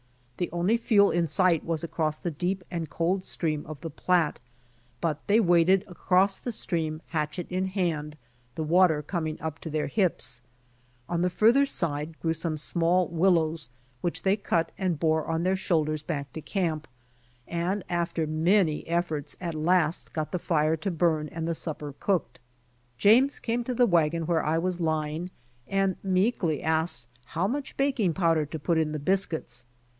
The 0.37 0.49
only 0.49 0.77
fuel 0.77 1.11
in 1.11 1.27
sight 1.27 1.63
was 1.63 1.83
across 1.83 2.17
the 2.17 2.31
deep 2.31 2.63
and 2.71 2.89
cold 2.89 3.23
stream 3.23 3.63
of 3.67 3.79
the 3.81 3.91
Platte, 3.91 4.39
but 4.99 5.19
they 5.27 5.39
waded 5.39 5.85
across 5.87 6.37
the 6.39 6.51
stream 6.51 7.03
hatchet 7.09 7.45
in 7.51 7.67
hand, 7.67 8.17
the 8.55 8.63
water 8.63 9.03
coming 9.03 9.39
up 9.39 9.59
to 9.59 9.69
their 9.69 9.85
hips. 9.85 10.41
On 11.07 11.21
the 11.21 11.29
farther 11.29 11.67
side 11.67 12.19
grew 12.19 12.33
some 12.33 12.57
small 12.57 13.07
willows 13.09 13.69
which 14.01 14.23
they 14.23 14.35
cut 14.35 14.71
and 14.79 14.99
bore 14.99 15.27
on 15.27 15.43
their 15.43 15.55
shoulders 15.55 16.01
back 16.01 16.33
to 16.33 16.41
camp, 16.41 16.87
and 17.47 17.83
after 17.87 18.25
many 18.25 18.87
efforts 18.87 19.37
at 19.39 19.53
last 19.53 20.11
got 20.11 20.31
the 20.31 20.39
fire 20.39 20.75
to 20.77 20.89
burn 20.89 21.27
and 21.27 21.47
the 21.47 21.53
sup 21.53 21.77
per 21.77 21.91
cooked. 21.93 22.39
James 22.97 23.37
came 23.37 23.63
to 23.63 23.75
the 23.75 23.85
wagon 23.85 24.25
where 24.25 24.43
I 24.43 24.57
was 24.57 24.79
lying 24.79 25.29
and 25.67 25.97
meekly 26.01 26.63
asked 26.63 27.05
how 27.25 27.47
much 27.47 27.77
baking 27.77 28.15
powder 28.15 28.47
to 28.47 28.57
put 28.57 28.79
in 28.79 28.91
the 28.93 28.97
biscuits. 28.99 29.65